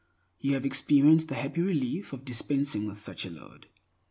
[0.39, 3.67] You have experienced the happy relief of dispensing with such a load.